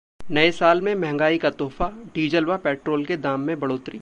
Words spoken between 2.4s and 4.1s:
व पेट्रोल के दाम में बढ़ोतरी